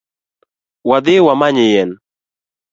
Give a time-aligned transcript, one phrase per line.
[0.89, 1.91] Wadhi wamany yien